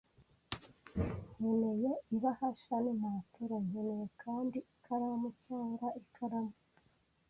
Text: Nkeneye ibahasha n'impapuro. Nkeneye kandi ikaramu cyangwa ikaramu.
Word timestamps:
Nkeneye 1.35 1.91
ibahasha 2.15 2.75
n'impapuro. 2.83 3.55
Nkeneye 3.67 4.05
kandi 4.23 4.57
ikaramu 4.73 5.27
cyangwa 5.45 5.87
ikaramu. 6.03 6.55